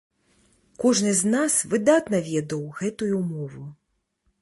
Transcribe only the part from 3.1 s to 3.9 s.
мову.